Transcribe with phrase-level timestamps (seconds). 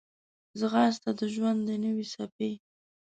[0.59, 2.51] ځغاسته د ژوند د نوې څپې